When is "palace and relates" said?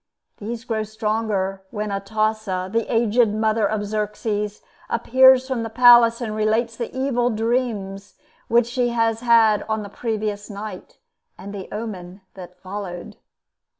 5.69-6.75